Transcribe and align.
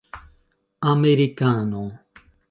amerikano 0.89 1.81